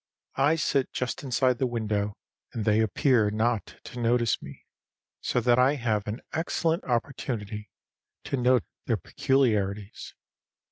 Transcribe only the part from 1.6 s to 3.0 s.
window and they